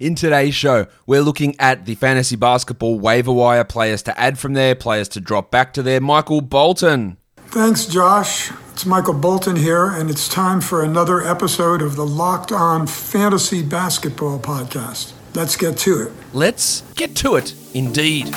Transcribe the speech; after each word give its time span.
In 0.00 0.14
today's 0.14 0.54
show, 0.54 0.86
we're 1.06 1.20
looking 1.20 1.54
at 1.60 1.84
the 1.84 1.94
fantasy 1.94 2.34
basketball 2.34 2.98
waiver 2.98 3.32
wire 3.32 3.64
players 3.64 4.02
to 4.04 4.18
add 4.18 4.38
from 4.38 4.54
there, 4.54 4.74
players 4.74 5.08
to 5.10 5.20
drop 5.20 5.50
back 5.50 5.74
to 5.74 5.82
there. 5.82 6.00
Michael 6.00 6.40
Bolton. 6.40 7.18
Thanks, 7.48 7.84
Josh. 7.84 8.50
It's 8.72 8.86
Michael 8.86 9.12
Bolton 9.12 9.56
here, 9.56 9.84
and 9.84 10.08
it's 10.08 10.26
time 10.26 10.62
for 10.62 10.82
another 10.82 11.20
episode 11.20 11.82
of 11.82 11.96
the 11.96 12.06
Locked 12.06 12.50
On 12.50 12.86
Fantasy 12.86 13.60
Basketball 13.60 14.38
Podcast. 14.38 15.12
Let's 15.34 15.54
get 15.54 15.76
to 15.78 16.04
it. 16.04 16.12
Let's 16.32 16.80
get 16.94 17.14
to 17.16 17.34
it, 17.34 17.54
indeed. 17.74 18.28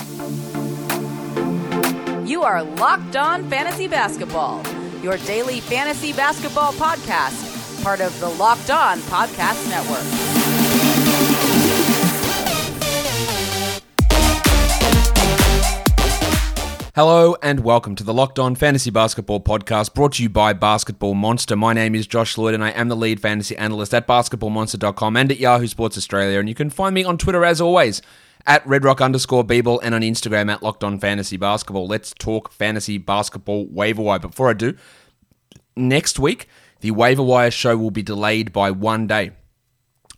You 2.27 2.43
are 2.43 2.61
Locked 2.61 3.15
On 3.15 3.49
Fantasy 3.49 3.87
Basketball, 3.87 4.61
your 5.01 5.15
daily 5.19 5.61
fantasy 5.61 6.11
basketball 6.11 6.73
podcast, 6.73 7.81
part 7.85 8.01
of 8.01 8.19
the 8.19 8.27
Locked 8.27 8.69
On 8.69 8.99
Podcast 8.99 9.69
Network. 9.69 10.62
Hello 16.95 17.35
and 17.41 17.61
welcome 17.61 17.95
to 17.95 18.03
the 18.03 18.13
Locked 18.13 18.37
On 18.37 18.53
Fantasy 18.53 18.91
Basketball 18.91 19.39
Podcast 19.39 19.95
brought 19.95 20.11
to 20.13 20.21
you 20.21 20.29
by 20.29 20.53
Basketball 20.53 21.15
Monster. 21.15 21.55
My 21.55 21.73
name 21.73 21.95
is 21.95 22.05
Josh 22.05 22.37
Lloyd 22.37 22.53
and 22.53 22.63
I 22.63 22.69
am 22.69 22.87
the 22.87 22.95
lead 22.95 23.19
fantasy 23.19 23.57
analyst 23.57 23.95
at 23.95 24.05
basketballmonster.com 24.05 25.17
and 25.17 25.31
at 25.31 25.39
Yahoo 25.39 25.65
Sports 25.65 25.97
Australia. 25.97 26.37
And 26.37 26.47
you 26.47 26.53
can 26.53 26.69
find 26.69 26.93
me 26.93 27.03
on 27.03 27.17
Twitter 27.17 27.43
as 27.43 27.59
always 27.59 28.03
at 28.45 28.63
redrock 28.65 29.03
underscore 29.03 29.43
Beeble 29.43 29.79
and 29.81 29.95
on 29.95 30.01
Instagram 30.01 30.51
at 30.51 30.61
Locked 30.61 30.83
On 30.83 30.99
Fantasy 30.99 31.35
Basketball. 31.35 31.87
Let's 31.87 32.13
talk 32.13 32.51
fantasy 32.51 32.99
basketball 32.99 33.65
waiver 33.65 34.03
wire. 34.03 34.19
Before 34.19 34.51
I 34.51 34.53
do, 34.53 34.77
next 35.75 36.19
week, 36.19 36.47
the 36.81 36.91
waiver 36.91 37.23
wire 37.23 37.49
show 37.49 37.75
will 37.75 37.89
be 37.89 38.03
delayed 38.03 38.53
by 38.53 38.69
one 38.69 39.07
day. 39.07 39.31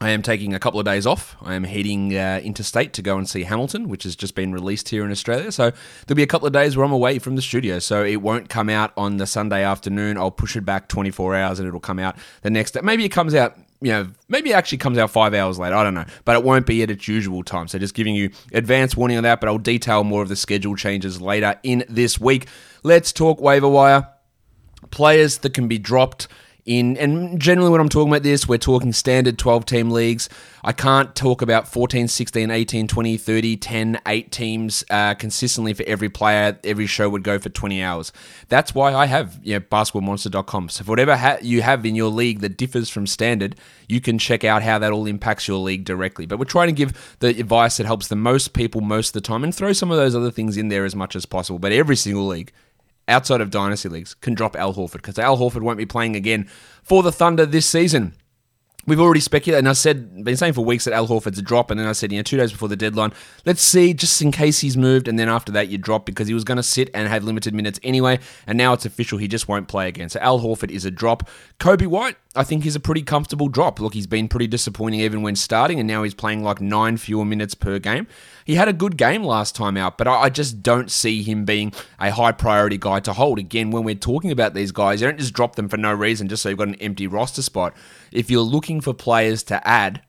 I 0.02 0.10
am 0.10 0.22
taking 0.22 0.54
a 0.54 0.60
couple 0.60 0.80
of 0.80 0.86
days 0.86 1.08
off. 1.08 1.38
I 1.42 1.54
am 1.54 1.64
heading 1.64 2.18
uh, 2.18 2.42
interstate 2.44 2.92
to 2.94 3.02
go 3.02 3.18
and 3.18 3.30
see 3.30 3.44
Hamilton, 3.44 3.88
which 3.88 4.04
has 4.04 4.14
just 4.14 4.36
been 4.36 4.52
released 4.52 4.90
here 4.90 5.06
in 5.06 5.12
Australia. 5.12 5.54
So 5.54 5.72
there'll 6.06 6.18
be 6.18 6.24
a 6.24 6.28
couple 6.28 6.48
of 6.48 6.52
days 6.52 6.76
where 6.76 6.86
I'm 6.86 6.92
away 6.92 7.18
from 7.18 7.38
the 7.38 7.42
studio. 7.42 7.80
So 7.80 8.04
it 8.04 8.18
won't 8.18 8.50
come 8.50 8.70
out 8.70 8.92
on 8.98 9.18
the 9.18 9.26
Sunday 9.26 9.64
afternoon. 9.64 10.18
I'll 10.18 10.32
push 10.32 10.58
it 10.58 10.66
back 10.66 10.90
24 10.90 11.36
hours 11.36 11.60
and 11.60 11.68
it'll 11.68 11.80
come 11.80 12.00
out 12.00 12.18
the 12.42 12.50
next 12.50 12.72
day. 12.72 12.82
Maybe 12.84 13.06
it 13.06 13.10
comes 13.10 13.34
out, 13.34 13.58
you 13.80 13.94
know, 13.94 14.08
maybe 14.28 14.50
it 14.50 14.54
actually 14.54 14.80
comes 14.80 14.98
out 14.98 15.12
five 15.12 15.34
hours 15.34 15.58
later. 15.58 15.76
I 15.76 15.84
don't 15.84 15.94
know. 15.94 16.06
But 16.26 16.36
it 16.36 16.44
won't 16.44 16.66
be 16.66 16.84
at 16.84 16.92
its 16.92 17.08
usual 17.08 17.42
time. 17.44 17.70
So 17.70 17.80
just 17.80 17.94
giving 17.94 18.16
you 18.16 18.32
advance 18.52 18.98
warning 18.98 19.16
on 19.16 19.24
that. 19.24 19.40
But 19.40 19.48
I'll 19.48 19.58
detail 19.58 20.04
more 20.04 20.22
of 20.22 20.28
the 20.28 20.36
schedule 20.36 20.76
changes 20.76 21.22
later 21.22 21.58
in 21.64 21.86
this 21.88 22.20
week. 22.20 22.48
Let's 22.84 23.14
talk 23.14 23.40
waiver 23.40 23.70
wire. 23.70 24.10
Players 24.92 25.38
that 25.40 25.54
can 25.54 25.70
be 25.70 25.78
dropped 25.78 26.28
in 26.66 26.98
and 26.98 27.40
generally 27.40 27.70
when 27.70 27.80
I'm 27.80 27.90
talking 27.90 28.12
about 28.12 28.24
this, 28.24 28.48
we're 28.48 28.58
talking 28.58 28.92
standard 28.92 29.38
12 29.38 29.66
team 29.66 29.92
leagues. 29.92 30.30
I 30.64 30.72
can't 30.72 31.16
talk 31.16 31.44
about 31.44 31.68
14, 31.68 32.08
16, 32.08 32.50
18, 32.50 32.88
20, 32.88 33.18
30, 33.18 33.58
10, 33.58 34.00
8 34.08 34.32
teams 34.32 34.84
uh, 34.90 35.14
consistently 35.14 35.76
for 35.76 35.84
every 35.84 36.10
player. 36.10 36.58
Every 36.64 36.88
show 36.88 37.08
would 37.08 37.24
go 37.24 37.38
for 37.38 37.50
20 37.50 37.84
hours. 37.84 38.12
That's 38.50 38.74
why 38.74 38.96
I 38.96 39.06
have 39.06 39.40
you 39.44 39.54
know, 39.54 39.60
basketballmonster.com. 39.60 40.70
So 40.70 40.84
for 40.84 40.92
whatever 40.92 41.16
ha- 41.16 41.38
you 41.40 41.62
have 41.62 41.86
in 41.86 41.94
your 41.94 42.10
league 42.10 42.40
that 42.40 42.58
differs 42.58 42.90
from 42.90 43.06
standard, 43.06 43.56
you 43.88 44.02
can 44.02 44.18
check 44.18 44.44
out 44.44 44.64
how 44.64 44.80
that 44.80 44.92
all 44.92 45.06
impacts 45.06 45.48
your 45.48 45.60
league 45.60 45.86
directly. 45.86 46.26
But 46.26 46.40
we're 46.40 46.46
trying 46.46 46.70
to 46.70 46.74
give 46.74 47.16
the 47.20 47.28
advice 47.28 47.78
that 47.78 47.86
helps 47.86 48.08
the 48.08 48.16
most 48.16 48.54
people 48.54 48.82
most 48.82 49.10
of 49.10 49.14
the 49.14 49.22
time 49.22 49.44
and 49.44 49.54
throw 49.54 49.72
some 49.72 49.92
of 49.92 49.98
those 49.98 50.16
other 50.16 50.32
things 50.32 50.58
in 50.58 50.70
there 50.70 50.84
as 50.84 50.96
much 50.96 51.16
as 51.16 51.28
possible. 51.28 51.60
But 51.60 51.74
every 51.74 51.96
single 51.96 52.26
league 52.26 52.52
outside 53.08 53.42
of 53.42 53.52
dynasty 53.52 53.90
leagues 53.90 54.14
can 54.16 54.34
drop 54.34 54.56
Al 54.56 54.74
Horford 54.74 54.94
because 54.94 55.20
Al 55.20 55.38
Horford 55.38 55.62
won't 55.62 55.78
be 55.78 55.86
playing 55.86 56.16
again 56.16 56.48
for 56.84 57.04
the 57.04 57.12
Thunder 57.12 57.46
this 57.46 57.66
season. 57.66 58.14
We've 58.88 59.00
already 59.00 59.20
speculated, 59.20 59.60
and 59.60 59.70
I 59.70 59.74
said, 59.74 60.24
been 60.24 60.38
saying 60.38 60.54
for 60.54 60.64
weeks 60.64 60.86
that 60.86 60.94
Al 60.94 61.08
Horford's 61.08 61.40
a 61.40 61.42
drop, 61.42 61.72
and 61.72 61.80
then 61.80 61.88
I 61.88 61.94
said, 61.94 62.12
you 62.12 62.20
know, 62.20 62.24
two 62.24 62.38
days 62.38 62.52
before 62.52 62.68
the 62.70 62.76
deadline, 62.76 63.14
let's 63.44 63.64
see, 63.64 63.96
just 63.96 64.22
in 64.22 64.32
case 64.32 64.60
he's 64.60 64.78
moved, 64.78 65.08
and 65.08 65.18
then 65.18 65.28
after 65.28 65.52
that 65.54 65.70
you 65.70 65.80
drop 65.80 66.06
because 66.06 66.28
he 66.28 66.36
was 66.36 66.44
going 66.44 66.58
to 66.58 66.64
sit 66.64 66.92
and 66.94 67.08
have 67.08 67.24
limited 67.24 67.56
minutes 67.56 67.80
anyway, 67.82 68.20
and 68.46 68.60
now 68.60 68.74
it's 68.74 68.86
official, 68.86 69.18
he 69.18 69.28
just 69.28 69.48
won't 69.48 69.68
play 69.68 69.88
again. 69.88 70.10
So 70.10 70.20
Al 70.20 70.40
Horford 70.40 70.70
is 70.70 70.86
a 70.86 70.92
drop. 70.92 71.28
Coby 71.60 71.88
White, 71.88 72.18
I 72.36 72.44
think 72.44 72.64
he's 72.64 72.76
a 72.76 72.80
pretty 72.80 73.02
comfortable 73.02 73.48
drop. 73.48 73.80
Look, 73.80 73.94
he's 73.94 74.08
been 74.08 74.28
pretty 74.28 74.48
disappointing 74.48 75.00
even 75.00 75.22
when 75.22 75.36
starting, 75.36 75.80
and 75.80 75.88
now 75.88 76.04
he's 76.04 76.14
playing 76.14 76.44
like 76.44 76.62
nine 76.62 76.98
fewer 76.98 77.26
minutes 77.26 77.56
per 77.56 77.80
game. 77.80 78.08
He 78.44 78.56
had 78.56 78.68
a 78.68 78.74
good 78.74 78.98
game 78.98 79.24
last 79.24 79.56
time 79.56 79.78
out, 79.78 79.98
but 79.98 80.08
I 80.08 80.30
just 80.30 80.62
don't 80.62 80.92
see 80.92 81.24
him 81.24 81.46
being 81.46 81.74
a 82.00 82.12
high 82.12 82.32
priority 82.32 82.78
guy 82.78 83.00
to 83.02 83.14
hold. 83.14 83.40
Again, 83.40 83.72
when 83.72 83.84
we're 83.84 83.96
talking 83.96 84.32
about 84.32 84.54
these 84.54 84.72
guys, 84.72 85.02
you 85.02 85.08
don't 85.08 85.20
just 85.20 85.34
drop 85.34 85.56
them 85.56 85.70
for 85.70 85.78
no 85.78 85.94
reason 85.94 86.28
just 86.28 86.44
so 86.44 86.50
you've 86.50 86.58
got 86.58 86.68
an 86.68 86.76
empty 86.76 87.08
roster 87.08 87.42
spot. 87.42 87.76
If 88.12 88.30
you're 88.30 88.42
looking 88.42 88.82
for 88.82 88.94
players 88.94 89.42
to 89.44 89.66
add, 89.68 90.02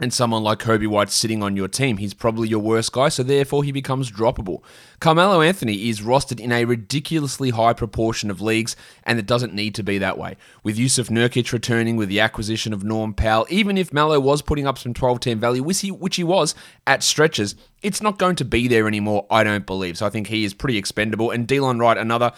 and 0.00 0.12
someone 0.12 0.42
like 0.42 0.58
Coby 0.58 0.88
White 0.88 1.10
sitting 1.10 1.40
on 1.40 1.54
your 1.54 1.68
team, 1.68 1.98
he's 1.98 2.14
probably 2.14 2.48
your 2.48 2.58
worst 2.58 2.90
guy, 2.90 3.08
so 3.08 3.22
therefore 3.22 3.62
he 3.62 3.70
becomes 3.70 4.10
droppable. 4.10 4.60
Carmelo 4.98 5.40
Anthony 5.40 5.88
is 5.88 6.00
rostered 6.00 6.40
in 6.40 6.50
a 6.50 6.64
ridiculously 6.64 7.50
high 7.50 7.74
proportion 7.74 8.28
of 8.28 8.40
leagues, 8.40 8.74
and 9.04 9.20
it 9.20 9.26
doesn't 9.26 9.54
need 9.54 9.72
to 9.76 9.84
be 9.84 9.98
that 9.98 10.18
way. 10.18 10.36
With 10.64 10.76
Yusuf 10.76 11.08
Nurkic 11.08 11.52
returning 11.52 11.96
with 11.96 12.08
the 12.08 12.18
acquisition 12.18 12.72
of 12.72 12.82
Norm 12.82 13.14
Powell, 13.14 13.46
even 13.48 13.78
if 13.78 13.92
Melo 13.92 14.18
was 14.18 14.42
putting 14.42 14.66
up 14.66 14.78
some 14.78 14.94
12 14.94 15.20
10 15.20 15.38
value, 15.38 15.62
which 15.62 15.80
he, 15.80 15.92
which 15.92 16.16
he 16.16 16.24
was 16.24 16.56
at 16.88 17.04
stretches, 17.04 17.54
it's 17.80 18.02
not 18.02 18.18
going 18.18 18.34
to 18.36 18.44
be 18.44 18.66
there 18.66 18.88
anymore, 18.88 19.26
I 19.30 19.44
don't 19.44 19.64
believe. 19.64 19.98
So 19.98 20.06
I 20.06 20.10
think 20.10 20.26
he 20.26 20.44
is 20.44 20.54
pretty 20.54 20.76
expendable. 20.76 21.30
And 21.30 21.46
Delon 21.46 21.80
Wright, 21.80 21.98
another. 21.98 22.32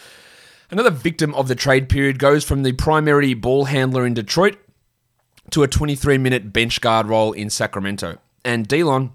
Another 0.68 0.90
victim 0.90 1.32
of 1.36 1.46
the 1.46 1.54
trade 1.54 1.88
period 1.88 2.18
goes 2.18 2.42
from 2.42 2.64
the 2.64 2.72
primary 2.72 3.34
ball 3.34 3.66
handler 3.66 4.04
in 4.04 4.14
Detroit 4.14 4.56
to 5.50 5.62
a 5.62 5.68
23 5.68 6.18
minute 6.18 6.52
bench 6.52 6.80
guard 6.80 7.06
role 7.06 7.32
in 7.32 7.50
Sacramento. 7.50 8.18
And 8.44 8.68
Delon, 8.68 9.12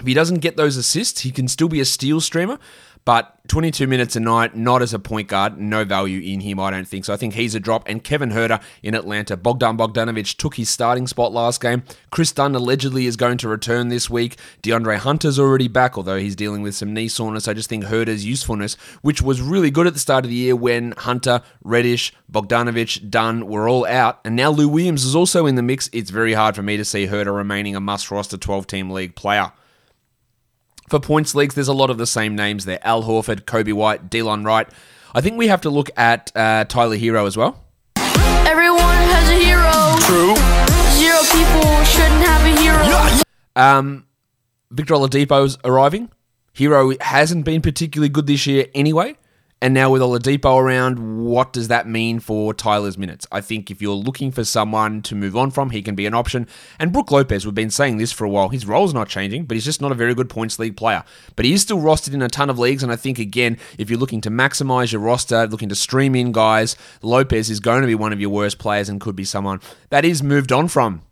if 0.00 0.06
he 0.06 0.14
doesn't 0.14 0.40
get 0.40 0.56
those 0.56 0.76
assists, 0.76 1.20
he 1.20 1.30
can 1.30 1.48
still 1.48 1.68
be 1.68 1.80
a 1.80 1.84
steal 1.84 2.20
streamer, 2.20 2.58
but 3.04 3.36
22 3.48 3.86
minutes 3.86 4.14
a 4.14 4.20
night, 4.20 4.56
not 4.56 4.80
as 4.80 4.94
a 4.94 4.98
point 4.98 5.28
guard, 5.28 5.58
no 5.58 5.84
value 5.84 6.20
in 6.20 6.40
him, 6.40 6.60
I 6.60 6.70
don't 6.70 6.86
think. 6.86 7.04
So 7.04 7.12
I 7.12 7.16
think 7.16 7.34
he's 7.34 7.54
a 7.54 7.60
drop. 7.60 7.82
And 7.88 8.02
Kevin 8.04 8.30
Huerter 8.30 8.62
in 8.82 8.94
Atlanta. 8.94 9.36
Bogdan 9.36 9.76
Bogdanovic 9.76 10.36
took 10.36 10.54
his 10.54 10.70
starting 10.70 11.08
spot 11.08 11.32
last 11.32 11.60
game. 11.60 11.82
Kris 12.10 12.30
Dunn 12.30 12.54
allegedly 12.54 13.06
is 13.06 13.16
going 13.16 13.38
to 13.38 13.48
return 13.48 13.88
this 13.88 14.08
week. 14.08 14.36
DeAndre 14.62 14.98
Hunter's 14.98 15.38
already 15.38 15.68
back, 15.68 15.96
although 15.96 16.18
he's 16.18 16.36
dealing 16.36 16.62
with 16.62 16.76
some 16.76 16.94
knee 16.94 17.08
soreness. 17.08 17.48
I 17.48 17.54
just 17.54 17.68
think 17.68 17.84
Huerter's 17.84 18.24
usefulness, 18.24 18.74
which 19.02 19.20
was 19.20 19.40
really 19.40 19.70
good 19.70 19.88
at 19.88 19.94
the 19.94 20.00
start 20.00 20.24
of 20.24 20.30
the 20.30 20.36
year 20.36 20.54
when 20.54 20.92
Hunter, 20.96 21.42
Reddish, 21.64 22.12
Bogdanovic, 22.30 23.10
Dunn 23.10 23.48
were 23.48 23.68
all 23.68 23.84
out. 23.86 24.20
And 24.24 24.36
now 24.36 24.50
Lou 24.50 24.68
Williams 24.68 25.04
is 25.04 25.16
also 25.16 25.46
in 25.46 25.56
the 25.56 25.62
mix. 25.62 25.90
It's 25.92 26.10
very 26.10 26.34
hard 26.34 26.54
for 26.54 26.62
me 26.62 26.76
to 26.76 26.84
see 26.84 27.08
Huerter 27.08 27.34
remaining 27.34 27.74
a 27.74 27.80
must 27.80 28.10
roster 28.10 28.36
12 28.36 28.68
team 28.68 28.90
league 28.90 29.16
player. 29.16 29.52
For 30.88 31.00
points 31.00 31.34
leagues, 31.34 31.54
there's 31.54 31.68
a 31.68 31.72
lot 31.72 31.90
of 31.90 31.98
the 31.98 32.06
same 32.06 32.36
names 32.36 32.64
there 32.64 32.78
Al 32.82 33.04
Horford, 33.04 33.42
Coby 33.42 33.72
White, 33.72 34.10
Delon 34.10 34.44
Wright. 34.44 34.68
I 35.14 35.20
think 35.20 35.38
we 35.38 35.48
have 35.48 35.60
to 35.62 35.70
look 35.70 35.90
at 35.96 36.32
uh, 36.34 36.64
Tyler 36.64 36.96
Herro 36.96 37.26
as 37.26 37.36
well. 37.36 37.64
Everyone 37.96 38.80
has 38.80 39.28
a 39.28 39.38
hero. 39.38 39.70
True. 40.06 40.36
Zero 40.98 41.20
people 41.32 41.84
shouldn't 41.84 42.22
have 42.24 42.44
a 42.44 42.60
hero. 42.60 43.22
Um, 43.54 44.06
Victor 44.70 44.94
Oladipo's 44.94 45.58
arriving. 45.64 46.10
Hero 46.52 46.92
hasn't 47.00 47.44
been 47.44 47.62
particularly 47.62 48.08
good 48.08 48.26
this 48.26 48.46
year 48.46 48.66
anyway. 48.74 49.16
And 49.62 49.74
now 49.74 49.90
with 49.90 50.02
Oladipo 50.02 50.60
around, 50.60 51.24
what 51.24 51.52
does 51.52 51.68
that 51.68 51.86
mean 51.86 52.18
for 52.18 52.52
Tyler's 52.52 52.98
minutes? 52.98 53.28
I 53.30 53.40
think 53.40 53.70
if 53.70 53.80
you're 53.80 53.94
looking 53.94 54.32
for 54.32 54.42
someone 54.42 55.02
to 55.02 55.14
move 55.14 55.36
on 55.36 55.52
from, 55.52 55.70
he 55.70 55.82
can 55.82 55.94
be 55.94 56.04
an 56.04 56.14
option. 56.14 56.48
And 56.80 56.92
Brook 56.92 57.12
Lopez, 57.12 57.46
we've 57.46 57.54
been 57.54 57.70
saying 57.70 57.98
this 57.98 58.10
for 58.10 58.24
a 58.24 58.28
while. 58.28 58.48
His 58.48 58.66
role's 58.66 58.92
not 58.92 59.08
changing, 59.08 59.44
but 59.44 59.54
he's 59.54 59.64
just 59.64 59.80
not 59.80 59.92
a 59.92 59.94
very 59.94 60.16
good 60.16 60.28
points 60.28 60.58
league 60.58 60.76
player. 60.76 61.04
But 61.36 61.44
he 61.44 61.52
is 61.52 61.62
still 61.62 61.78
rostered 61.78 62.12
in 62.12 62.22
a 62.22 62.28
ton 62.28 62.50
of 62.50 62.58
leagues. 62.58 62.82
And 62.82 62.90
I 62.90 62.96
think, 62.96 63.20
again, 63.20 63.56
if 63.78 63.88
you're 63.88 64.00
looking 64.00 64.20
to 64.22 64.30
maximize 64.30 64.90
your 64.90 65.00
roster, 65.00 65.46
looking 65.46 65.68
to 65.68 65.76
stream 65.76 66.16
in 66.16 66.32
guys, 66.32 66.74
Lopez 67.00 67.48
is 67.48 67.60
going 67.60 67.82
to 67.82 67.86
be 67.86 67.94
one 67.94 68.12
of 68.12 68.20
your 68.20 68.30
worst 68.30 68.58
players 68.58 68.88
and 68.88 69.00
could 69.00 69.14
be 69.14 69.24
someone 69.24 69.60
that 69.90 70.04
is 70.04 70.24
moved 70.24 70.50
on 70.50 70.66
from. 70.66 71.02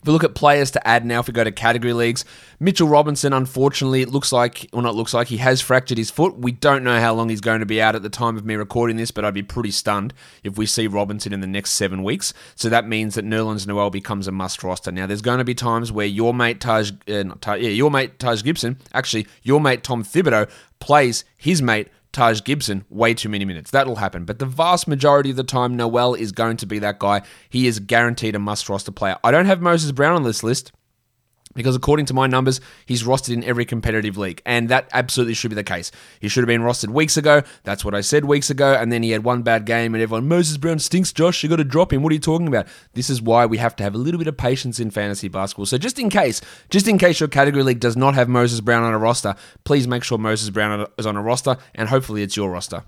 If 0.00 0.06
we 0.06 0.12
look 0.14 0.24
at 0.24 0.34
players 0.34 0.70
to 0.70 0.88
add 0.88 1.04
now, 1.04 1.20
if 1.20 1.26
we 1.26 1.34
go 1.34 1.44
to 1.44 1.52
category 1.52 1.92
leagues, 1.92 2.24
Mitchell 2.58 2.88
Robinson, 2.88 3.34
unfortunately, 3.34 4.00
it 4.00 4.08
looks 4.08 4.32
like, 4.32 4.66
or 4.72 4.80
not 4.80 4.94
looks 4.94 5.12
like, 5.12 5.28
he 5.28 5.36
has 5.36 5.60
fractured 5.60 5.98
his 5.98 6.10
foot. 6.10 6.38
We 6.38 6.52
don't 6.52 6.82
know 6.82 6.98
how 6.98 7.12
long 7.12 7.28
he's 7.28 7.42
going 7.42 7.60
to 7.60 7.66
be 7.66 7.82
out 7.82 7.94
at 7.94 8.02
the 8.02 8.08
time 8.08 8.38
of 8.38 8.44
me 8.46 8.54
recording 8.54 8.96
this, 8.96 9.10
but 9.10 9.26
I'd 9.26 9.34
be 9.34 9.42
pretty 9.42 9.70
stunned 9.70 10.14
if 10.42 10.56
we 10.56 10.64
see 10.64 10.86
Robinson 10.86 11.34
in 11.34 11.40
the 11.40 11.46
next 11.46 11.72
seven 11.72 12.02
weeks. 12.02 12.32
So 12.54 12.70
that 12.70 12.88
means 12.88 13.14
that 13.14 13.26
Nerlens 13.26 13.66
Noel 13.66 13.90
becomes 13.90 14.26
a 14.26 14.32
must 14.32 14.64
roster. 14.64 14.90
Now, 14.90 15.06
there's 15.06 15.20
going 15.20 15.38
to 15.38 15.44
be 15.44 15.54
times 15.54 15.92
where 15.92 16.06
your 16.06 16.32
mate 16.32 16.60
Taj, 16.60 16.92
uh, 17.06 17.24
Taj, 17.42 17.60
yeah, 17.60 17.68
your 17.68 17.90
mate 17.90 18.18
Taj 18.18 18.42
Gibson, 18.42 18.78
actually, 18.94 19.26
your 19.42 19.60
mate 19.60 19.82
Tom 19.84 20.02
Thibodeau 20.02 20.50
plays 20.78 21.24
his 21.36 21.60
mate 21.60 21.88
Taj 22.12 22.42
Gibson 22.42 22.84
way 22.88 23.14
too 23.14 23.28
many 23.28 23.44
minutes. 23.44 23.70
That'll 23.70 23.96
happen. 23.96 24.24
But 24.24 24.38
the 24.38 24.46
vast 24.46 24.88
majority 24.88 25.30
of 25.30 25.36
the 25.36 25.44
time, 25.44 25.76
Noel 25.76 26.14
is 26.14 26.32
going 26.32 26.56
to 26.58 26.66
be 26.66 26.78
that 26.80 26.98
guy. 26.98 27.22
He 27.48 27.66
is 27.66 27.78
guaranteed 27.78 28.34
a 28.34 28.38
must 28.38 28.68
roster 28.68 28.92
player. 28.92 29.16
I 29.22 29.30
don't 29.30 29.46
have 29.46 29.60
Moses 29.60 29.92
Brown 29.92 30.16
on 30.16 30.22
this 30.24 30.42
list. 30.42 30.72
Because 31.54 31.74
according 31.74 32.06
to 32.06 32.14
my 32.14 32.28
numbers, 32.28 32.60
he's 32.86 33.02
rostered 33.02 33.34
in 33.34 33.42
every 33.42 33.64
competitive 33.64 34.16
league. 34.16 34.40
And 34.46 34.68
that 34.68 34.88
absolutely 34.92 35.34
should 35.34 35.48
be 35.48 35.56
the 35.56 35.64
case. 35.64 35.90
He 36.20 36.28
should 36.28 36.42
have 36.42 36.46
been 36.46 36.62
rostered 36.62 36.90
weeks 36.90 37.16
ago. 37.16 37.42
That's 37.64 37.84
what 37.84 37.92
I 37.94 38.02
said 38.02 38.24
weeks 38.24 38.50
ago. 38.50 38.72
And 38.72 38.92
then 38.92 39.02
he 39.02 39.10
had 39.10 39.24
one 39.24 39.42
bad 39.42 39.66
game, 39.66 39.94
and 39.94 40.00
everyone, 40.00 40.28
Moses 40.28 40.56
Brown 40.58 40.78
stinks, 40.78 41.12
Josh. 41.12 41.42
You 41.42 41.48
got 41.48 41.56
to 41.56 41.64
drop 41.64 41.92
him. 41.92 42.02
What 42.02 42.12
are 42.12 42.14
you 42.14 42.20
talking 42.20 42.46
about? 42.46 42.68
This 42.94 43.10
is 43.10 43.20
why 43.20 43.46
we 43.46 43.58
have 43.58 43.74
to 43.76 43.82
have 43.82 43.96
a 43.96 43.98
little 43.98 44.18
bit 44.18 44.28
of 44.28 44.36
patience 44.36 44.78
in 44.78 44.90
fantasy 44.90 45.26
basketball. 45.26 45.66
So 45.66 45.76
just 45.76 45.98
in 45.98 46.08
case, 46.08 46.40
just 46.70 46.86
in 46.86 46.98
case 46.98 47.18
your 47.18 47.28
category 47.28 47.64
league 47.64 47.80
does 47.80 47.96
not 47.96 48.14
have 48.14 48.28
Moses 48.28 48.60
Brown 48.60 48.84
on 48.84 48.94
a 48.94 48.98
roster, 48.98 49.34
please 49.64 49.88
make 49.88 50.04
sure 50.04 50.18
Moses 50.18 50.50
Brown 50.50 50.86
is 50.98 51.06
on 51.06 51.16
a 51.16 51.22
roster, 51.22 51.56
and 51.74 51.88
hopefully 51.88 52.22
it's 52.22 52.36
your 52.36 52.50
roster. 52.50 52.84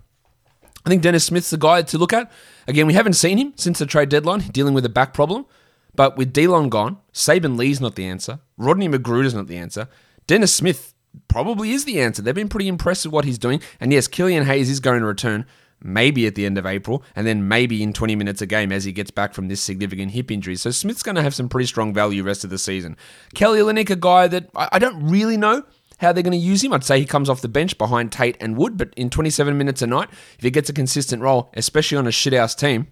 I 0.85 0.88
think 0.88 1.03
Dennis 1.03 1.25
Smith's 1.25 1.50
the 1.50 1.58
guy 1.58 1.82
to 1.82 1.99
look 1.99 2.12
at. 2.12 2.31
Again, 2.67 2.87
we 2.87 2.94
haven't 2.94 3.15
seen 3.15 3.38
him 3.38 3.53
since 3.56 3.79
the 3.79 3.87
trade 3.87 4.08
deadline, 4.08 4.41
dealing 4.53 4.75
with 4.75 4.85
a 4.85 4.88
back 4.88 5.15
problem. 5.15 5.47
But 5.94 6.17
with 6.17 6.33
Delon 6.33 6.71
gone, 6.71 6.99
Saben 7.12 7.56
Lee's 7.59 7.81
not 7.81 7.97
the 7.97 8.06
answer. 8.06 8.41
Rodney 8.56 8.89
McGruder's 8.89 9.35
not 9.35 9.47
the 9.47 9.59
answer. 9.59 9.89
Dennis 10.27 10.55
Smith 10.55 10.94
probably 11.29 11.73
is 11.73 11.85
the 11.85 12.00
answer. 12.00 12.23
They've 12.23 12.35
been 12.35 12.49
pretty 12.49 12.69
impressed 12.69 13.05
with 13.05 13.12
what 13.12 13.25
he's 13.25 13.39
doing. 13.39 13.61
And 13.81 13.93
yes, 13.93 14.09
Killian 14.09 14.47
Hayes 14.47 14.71
is 14.71 14.81
going 14.81 15.00
to 15.00 15.06
return 15.06 15.47
maybe 15.85 16.27
at 16.27 16.35
the 16.35 16.47
end 16.47 16.59
of 16.59 16.65
April, 16.65 17.03
and 17.17 17.27
then 17.27 17.49
maybe 17.49 17.83
in 17.83 17.93
20 17.93 18.15
minutes 18.15 18.41
a 18.41 18.47
game 18.47 18.71
as 18.71 18.85
he 18.85 18.93
gets 18.93 19.11
back 19.11 19.35
from 19.35 19.49
this 19.49 19.61
significant 19.61 20.12
hip 20.12 20.31
injury. 20.31 20.56
So 20.56 20.71
Smith's 20.71 21.03
going 21.03 21.17
to 21.17 21.23
have 21.23 21.35
some 21.35 21.49
pretty 21.49 21.67
strong 21.67 21.93
value 21.93 22.23
rest 22.23 22.44
of 22.44 22.50
the 22.50 22.59
season. 22.59 22.97
Kelly 23.35 23.59
Olynyk, 23.59 23.91
a 23.91 23.97
guy 23.97 24.29
that 24.29 24.49
I 24.55 24.79
don't 24.79 25.03
really 25.09 25.37
know 25.37 25.65
how 25.99 26.12
they're 26.12 26.23
going 26.23 26.33
to 26.33 26.37
use 26.37 26.62
him. 26.62 26.73
I'd 26.73 26.85
say 26.85 26.99
he 26.99 27.05
comes 27.06 27.29
off 27.29 27.41
the 27.41 27.49
bench 27.49 27.79
behind 27.79 28.12
Tate 28.12 28.37
and 28.41 28.56
Wood, 28.56 28.77
but 28.77 28.93
in 28.97 29.11
27 29.11 29.56
minutes 29.56 29.83
a 29.83 29.87
night, 29.87 30.09
if 30.39 30.43
he 30.43 30.50
gets 30.50 30.69
a 30.69 30.73
consistent 30.73 31.23
role, 31.23 31.50
especially 31.55 31.99
on 31.99 32.06
a 32.06 32.11
shithouse 32.11 32.56
team, 32.56 32.89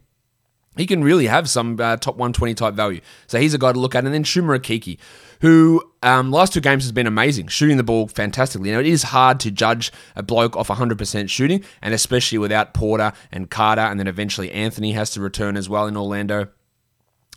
he 0.76 0.87
can 0.87 1.02
really 1.02 1.26
have 1.26 1.49
some 1.49 1.81
uh, 1.81 1.96
top 1.96 2.14
120 2.14 2.55
type 2.55 2.75
value. 2.75 3.00
So 3.26 3.40
he's 3.40 3.55
a 3.55 3.58
guy 3.58 3.72
to 3.72 3.78
look 3.78 3.94
at. 3.94 4.05
And 4.05 4.14
then 4.14 4.22
Chuma 4.22 4.58
Okeke, 4.58 4.99
who 5.40 5.82
um, 6.02 6.31
last 6.31 6.52
two 6.52 6.61
games 6.61 6.84
has 6.84 6.93
been 6.93 7.08
amazing, 7.08 7.49
shooting 7.49 7.76
the 7.76 7.82
ball 7.82 8.06
fantastically. 8.06 8.70
Now, 8.70 8.78
it 8.78 8.87
is 8.87 9.05
hard 9.05 9.40
to 9.40 9.50
judge 9.50 9.90
a 10.14 10.22
bloke 10.22 10.56
off 10.56 10.69
100% 10.69 11.28
shooting, 11.28 11.64
and 11.82 11.93
especially 11.93 12.38
without 12.38 12.72
Porter 12.72 13.12
and 13.32 13.50
Carter, 13.50 13.82
and 13.82 13.99
then 13.99 14.06
eventually 14.06 14.50
Anthony 14.52 14.93
has 14.93 15.11
to 15.11 15.20
return 15.20 15.56
as 15.56 15.69
well 15.69 15.87
in 15.88 15.96
Orlando. 15.96 16.49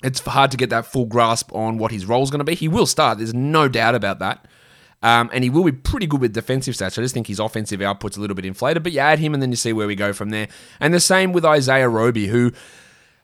It's 0.03 0.19
hard 0.19 0.51
to 0.51 0.57
get 0.57 0.69
that 0.69 0.85
full 0.85 1.05
grasp 1.05 1.53
on 1.53 1.77
what 1.77 1.91
his 1.91 2.05
role 2.05 2.23
is 2.23 2.29
going 2.29 2.39
to 2.39 2.45
be. 2.45 2.55
He 2.55 2.67
will 2.67 2.85
start, 2.85 3.17
there's 3.17 3.33
no 3.33 3.67
doubt 3.67 3.95
about 3.95 4.19
that. 4.19 4.47
Um, 5.01 5.29
and 5.33 5.43
he 5.43 5.49
will 5.49 5.65
be 5.65 5.71
pretty 5.73 6.07
good 6.07 6.21
with 6.21 6.33
defensive 6.33 6.75
stats. 6.75 6.97
I 6.97 7.01
just 7.01 7.13
think 7.13 7.27
his 7.27 7.39
offensive 7.39 7.81
output's 7.81 8.15
a 8.15 8.21
little 8.21 8.35
bit 8.35 8.45
inflated, 8.45 8.83
but 8.83 8.93
you 8.93 8.99
add 8.99 9.19
him 9.19 9.33
and 9.33 9.41
then 9.41 9.49
you 9.49 9.57
see 9.57 9.73
where 9.73 9.87
we 9.87 9.95
go 9.95 10.13
from 10.13 10.29
there. 10.29 10.47
And 10.79 10.93
the 10.93 11.01
same 11.01 11.33
with 11.33 11.43
Isaiah 11.43 11.89
Roby, 11.89 12.27
who 12.27 12.53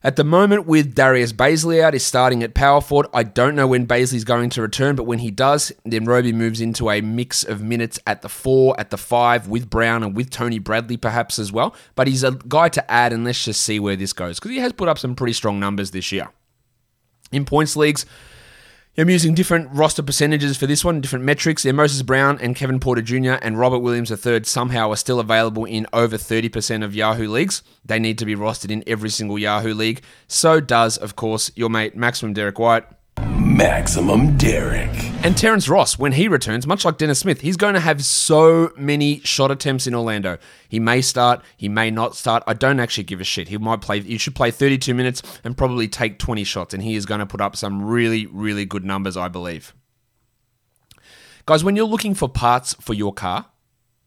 at 0.01 0.15
the 0.15 0.23
moment, 0.23 0.65
with 0.65 0.95
Darius 0.95 1.33
Bazley 1.33 1.81
out, 1.81 1.93
is 1.93 2.05
starting 2.05 2.41
at 2.41 2.53
power 2.53 2.79
forward. 2.79 3.07
I 3.13 3.23
don't 3.23 3.53
know 3.53 3.67
when 3.67 3.85
Bazley's 3.85 4.23
going 4.23 4.49
to 4.51 4.61
return, 4.61 4.95
but 4.95 5.03
when 5.03 5.19
he 5.19 5.29
does, 5.29 5.73
then 5.83 6.05
Roby 6.05 6.31
moves 6.31 6.61
into 6.61 6.89
a 6.89 7.01
mix 7.01 7.43
of 7.43 7.61
minutes 7.61 7.99
at 8.07 8.21
the 8.21 8.29
four, 8.29 8.79
at 8.79 8.91
the 8.91 8.97
five, 8.97 9.49
with 9.49 9.69
Brown 9.69 10.01
and 10.03 10.15
with 10.15 10.29
Tony 10.29 10.57
Bradley 10.57 10.95
perhaps 10.95 11.37
as 11.37 11.51
well. 11.51 11.75
But 11.95 12.07
he's 12.07 12.23
a 12.23 12.31
guy 12.47 12.69
to 12.69 12.91
add, 12.91 13.11
and 13.11 13.25
let's 13.25 13.43
just 13.43 13.61
see 13.61 13.79
where 13.79 13.97
this 13.97 14.13
goes 14.13 14.39
because 14.39 14.51
he 14.51 14.59
has 14.59 14.71
put 14.71 14.87
up 14.87 14.97
some 14.97 15.15
pretty 15.15 15.33
strong 15.33 15.59
numbers 15.59 15.91
this 15.91 16.11
year. 16.13 16.29
In 17.31 17.43
points 17.43 17.75
leagues, 17.75 18.05
I'm 18.99 19.09
using 19.09 19.33
different 19.33 19.69
roster 19.71 20.03
percentages 20.03 20.57
for 20.57 20.67
this 20.67 20.83
one, 20.83 20.99
different 20.99 21.23
metrics. 21.23 21.63
Yeah, 21.63 21.71
Moses 21.71 22.01
Brown 22.01 22.37
and 22.41 22.53
Kevin 22.53 22.81
Porter 22.81 23.01
Jr. 23.01 23.35
and 23.41 23.57
Robert 23.57 23.79
Williams 23.79 24.11
III 24.11 24.43
somehow 24.43 24.91
are 24.91 24.97
still 24.97 25.21
available 25.21 25.63
in 25.63 25.87
over 25.93 26.17
30% 26.17 26.83
of 26.83 26.93
Yahoo 26.93 27.29
leagues. 27.29 27.63
They 27.85 27.97
need 27.97 28.17
to 28.17 28.25
be 28.25 28.35
rostered 28.35 28.71
in 28.71 28.83
every 28.85 29.09
single 29.09 29.39
Yahoo 29.39 29.73
league. 29.73 30.01
So 30.27 30.59
does, 30.59 30.97
of 30.97 31.15
course, 31.15 31.49
your 31.55 31.69
mate 31.69 31.95
Maximum 31.95 32.33
Derrick 32.33 32.59
White. 32.59 32.83
Maximum 33.59 34.37
Derrick. 34.37 34.89
And 35.21 35.35
Terrence 35.35 35.67
Ross, 35.67 35.99
when 35.99 36.13
he 36.13 36.29
returns, 36.29 36.65
much 36.65 36.85
like 36.85 36.97
Dennis 36.97 37.19
Smith, 37.19 37.41
he's 37.41 37.57
going 37.57 37.73
to 37.73 37.81
have 37.81 38.05
so 38.05 38.71
many 38.77 39.19
shot 39.25 39.51
attempts 39.51 39.85
in 39.85 39.93
Orlando. 39.93 40.37
He 40.69 40.79
may 40.79 41.01
start, 41.01 41.41
he 41.57 41.67
may 41.67 41.91
not 41.91 42.15
start. 42.15 42.41
I 42.47 42.53
don't 42.53 42.79
actually 42.79 43.03
give 43.03 43.19
a 43.19 43.25
shit. 43.25 43.49
He 43.49 43.57
might 43.57 43.81
play, 43.81 43.99
you 43.99 44.17
should 44.17 44.33
play 44.33 44.49
32 44.49 44.93
minutes 44.93 45.21
and 45.43 45.57
probably 45.57 45.89
take 45.89 46.19
20 46.19 46.45
shots, 46.45 46.73
and 46.73 46.81
he 46.81 46.95
is 46.95 47.05
going 47.05 47.19
to 47.19 47.25
put 47.25 47.41
up 47.41 47.57
some 47.57 47.83
really, 47.83 48.27
really 48.27 48.63
good 48.63 48.85
numbers, 48.85 49.17
I 49.17 49.27
believe. 49.27 49.73
Guys, 51.45 51.61
when 51.61 51.75
you're 51.75 51.83
looking 51.83 52.13
for 52.13 52.29
parts 52.29 52.75
for 52.75 52.93
your 52.93 53.11
car, 53.11 53.47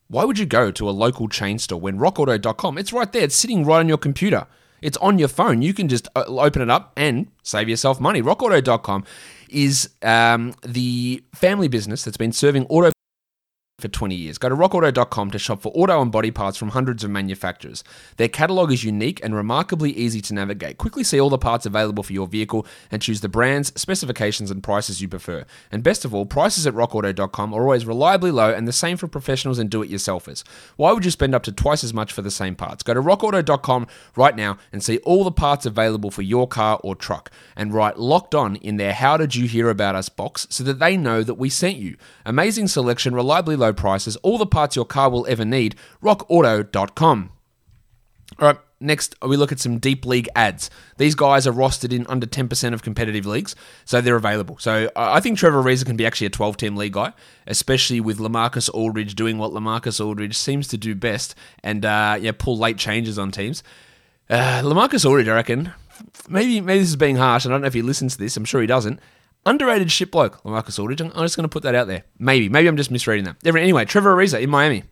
why 0.08 0.24
would 0.24 0.38
you 0.38 0.46
go 0.46 0.70
to 0.70 0.88
a 0.88 0.92
local 0.92 1.28
chain 1.28 1.58
store 1.58 1.78
when 1.78 1.98
rockauto.com? 1.98 2.78
It's 2.78 2.94
right 2.94 3.12
there, 3.12 3.24
it's 3.24 3.36
sitting 3.36 3.66
right 3.66 3.80
on 3.80 3.88
your 3.88 3.98
computer. 3.98 4.46
It's 4.82 4.98
on 4.98 5.18
your 5.18 5.28
phone. 5.28 5.62
You 5.62 5.72
can 5.72 5.88
just 5.88 6.08
uh, 6.16 6.24
open 6.26 6.60
it 6.60 6.68
up 6.68 6.92
and 6.96 7.28
save 7.44 7.68
yourself 7.68 8.00
money. 8.00 8.20
RockAuto.com 8.20 9.04
is 9.52 9.90
um, 10.02 10.54
the 10.62 11.22
family 11.34 11.68
business 11.68 12.04
that's 12.04 12.16
been 12.16 12.32
serving 12.32 12.66
auto 12.66 12.90
for 13.82 13.88
20 13.88 14.14
years. 14.14 14.38
Go 14.38 14.48
to 14.48 14.54
rockauto.com 14.54 15.30
to 15.32 15.38
shop 15.38 15.60
for 15.60 15.70
auto 15.74 16.00
and 16.00 16.10
body 16.10 16.30
parts 16.30 16.56
from 16.56 16.70
hundreds 16.70 17.04
of 17.04 17.10
manufacturers. 17.10 17.84
Their 18.16 18.28
catalog 18.28 18.72
is 18.72 18.84
unique 18.84 19.20
and 19.22 19.34
remarkably 19.34 19.90
easy 19.90 20.22
to 20.22 20.34
navigate. 20.34 20.78
Quickly 20.78 21.04
see 21.04 21.20
all 21.20 21.28
the 21.28 21.36
parts 21.36 21.66
available 21.66 22.02
for 22.02 22.14
your 22.14 22.26
vehicle 22.26 22.66
and 22.90 23.02
choose 23.02 23.20
the 23.20 23.28
brands, 23.28 23.78
specifications, 23.78 24.50
and 24.50 24.62
prices 24.62 25.02
you 25.02 25.08
prefer. 25.08 25.44
And 25.70 25.82
best 25.82 26.04
of 26.04 26.14
all, 26.14 26.24
prices 26.24 26.66
at 26.66 26.74
rockauto.com 26.74 27.52
are 27.52 27.62
always 27.62 27.84
reliably 27.84 28.30
low 28.30 28.54
and 28.54 28.66
the 28.66 28.72
same 28.72 28.96
for 28.96 29.08
professionals 29.08 29.58
and 29.58 29.68
do 29.68 29.82
it 29.82 29.90
yourselfers. 29.90 30.44
Why 30.76 30.92
would 30.92 31.04
you 31.04 31.10
spend 31.10 31.34
up 31.34 31.42
to 31.42 31.52
twice 31.52 31.84
as 31.84 31.92
much 31.92 32.12
for 32.12 32.22
the 32.22 32.30
same 32.30 32.54
parts? 32.54 32.82
Go 32.82 32.94
to 32.94 33.02
rockauto.com 33.02 33.88
right 34.16 34.36
now 34.36 34.56
and 34.72 34.82
see 34.82 34.98
all 34.98 35.24
the 35.24 35.32
parts 35.32 35.66
available 35.66 36.10
for 36.10 36.22
your 36.22 36.46
car 36.46 36.80
or 36.84 36.94
truck 36.94 37.30
and 37.56 37.74
write 37.74 37.98
locked 37.98 38.34
on 38.34 38.56
in 38.56 38.76
their 38.76 38.92
How 38.92 39.16
Did 39.16 39.34
You 39.34 39.46
Hear 39.48 39.68
About 39.68 39.96
Us 39.96 40.08
box 40.08 40.46
so 40.50 40.62
that 40.64 40.78
they 40.78 40.96
know 40.96 41.22
that 41.22 41.34
we 41.34 41.48
sent 41.48 41.78
you. 41.78 41.96
Amazing 42.24 42.68
selection, 42.68 43.14
reliably 43.14 43.56
low 43.56 43.71
prices, 43.72 44.16
all 44.16 44.38
the 44.38 44.46
parts 44.46 44.76
your 44.76 44.84
car 44.84 45.10
will 45.10 45.26
ever 45.26 45.44
need. 45.44 45.76
RockAuto.com. 46.02 47.30
All 48.38 48.48
right, 48.48 48.58
next 48.80 49.14
we 49.26 49.36
look 49.36 49.52
at 49.52 49.60
some 49.60 49.78
deep 49.78 50.06
league 50.06 50.28
ads. 50.34 50.70
These 50.96 51.14
guys 51.14 51.46
are 51.46 51.52
rostered 51.52 51.92
in 51.92 52.06
under 52.08 52.26
10% 52.26 52.72
of 52.72 52.82
competitive 52.82 53.26
leagues, 53.26 53.54
so 53.84 54.00
they're 54.00 54.16
available. 54.16 54.56
So 54.58 54.90
I 54.96 55.20
think 55.20 55.38
Trevor 55.38 55.62
Ariza 55.62 55.84
can 55.84 55.96
be 55.96 56.06
actually 56.06 56.28
a 56.28 56.30
12 56.30 56.56
team 56.56 56.76
league 56.76 56.94
guy, 56.94 57.12
especially 57.46 58.00
with 58.00 58.18
Lamarcus 58.18 58.70
Aldridge 58.72 59.14
doing 59.14 59.38
what 59.38 59.52
Lamarcus 59.52 60.04
Aldridge 60.04 60.36
seems 60.36 60.66
to 60.68 60.78
do 60.78 60.94
best 60.94 61.34
and 61.62 61.84
uh, 61.84 62.16
yeah, 62.20 62.32
pull 62.36 62.56
late 62.56 62.78
changes 62.78 63.18
on 63.18 63.30
teams. 63.30 63.62
Uh, 64.30 64.62
Lamarcus 64.62 65.04
Aldridge, 65.04 65.28
I 65.28 65.34
reckon, 65.34 65.72
maybe 66.28 66.60
maybe 66.60 66.80
this 66.80 66.88
is 66.88 66.96
being 66.96 67.16
harsh. 67.16 67.44
and 67.44 67.52
I 67.52 67.54
don't 67.54 67.62
know 67.62 67.68
if 67.68 67.74
he 67.74 67.82
listens 67.82 68.14
to 68.14 68.18
this. 68.18 68.36
I'm 68.36 68.44
sure 68.44 68.60
he 68.60 68.66
doesn't. 68.66 69.00
Underrated 69.44 69.90
shit 69.90 70.10
bloke, 70.10 70.42
Lamarcus 70.44 70.78
Aldridge. 70.78 71.00
I'm 71.00 71.10
just 71.10 71.36
going 71.36 71.44
to 71.44 71.48
put 71.48 71.64
that 71.64 71.74
out 71.74 71.88
there. 71.88 72.04
Maybe. 72.18 72.48
Maybe 72.48 72.68
I'm 72.68 72.76
just 72.76 72.90
misreading 72.90 73.24
that. 73.24 73.36
Anyway, 73.44 73.84
Trevor 73.84 74.14
Ariza 74.14 74.40
in 74.40 74.50
Miami. 74.50 74.84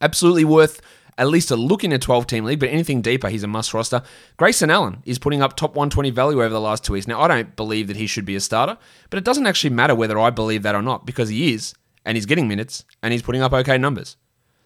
Absolutely 0.00 0.44
worth 0.44 0.80
at 1.18 1.28
least 1.28 1.50
a 1.50 1.56
look 1.56 1.84
in 1.84 1.92
a 1.92 1.98
12 1.98 2.26
team 2.26 2.44
league, 2.44 2.60
but 2.60 2.70
anything 2.70 3.02
deeper, 3.02 3.28
he's 3.28 3.42
a 3.42 3.46
must 3.46 3.74
roster. 3.74 4.02
Grayson 4.38 4.70
Allen 4.70 5.02
is 5.04 5.18
putting 5.18 5.42
up 5.42 5.56
top 5.56 5.72
120 5.72 6.10
value 6.10 6.38
over 6.38 6.48
the 6.48 6.60
last 6.60 6.84
two 6.84 6.94
weeks. 6.94 7.06
Now, 7.06 7.20
I 7.20 7.28
don't 7.28 7.54
believe 7.54 7.88
that 7.88 7.96
he 7.96 8.06
should 8.06 8.24
be 8.24 8.36
a 8.36 8.40
starter, 8.40 8.78
but 9.10 9.18
it 9.18 9.24
doesn't 9.24 9.46
actually 9.46 9.70
matter 9.70 9.94
whether 9.94 10.18
I 10.18 10.30
believe 10.30 10.62
that 10.62 10.74
or 10.74 10.82
not 10.82 11.04
because 11.04 11.28
he 11.28 11.52
is, 11.52 11.74
and 12.04 12.16
he's 12.16 12.26
getting 12.26 12.48
minutes, 12.48 12.84
and 13.02 13.12
he's 13.12 13.22
putting 13.22 13.42
up 13.42 13.52
okay 13.52 13.76
numbers. 13.76 14.16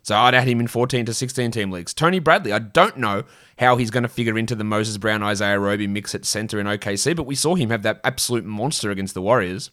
So 0.06 0.14
I'd 0.14 0.36
add 0.36 0.46
him 0.46 0.60
in 0.60 0.68
14 0.68 1.04
to 1.06 1.12
16 1.12 1.50
team 1.50 1.72
leagues. 1.72 1.92
Tony 1.92 2.20
Bradley, 2.20 2.52
I 2.52 2.60
don't 2.60 2.96
know 2.96 3.24
how 3.58 3.76
he's 3.76 3.90
going 3.90 4.04
to 4.04 4.08
figure 4.08 4.38
into 4.38 4.54
the 4.54 4.62
Moses 4.62 4.98
Brown, 4.98 5.20
Isaiah 5.24 5.58
Roby 5.58 5.88
mix 5.88 6.14
at 6.14 6.24
center 6.24 6.60
in 6.60 6.68
OKC, 6.68 7.16
but 7.16 7.26
we 7.26 7.34
saw 7.34 7.56
him 7.56 7.70
have 7.70 7.82
that 7.82 8.00
absolute 8.04 8.44
monster 8.44 8.92
against 8.92 9.14
the 9.14 9.20
Warriors. 9.20 9.72